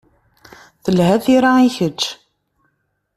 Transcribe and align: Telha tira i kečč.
Telha 0.83 1.09
tira 1.23 1.51
i 1.67 1.69
kečč. 1.75 2.01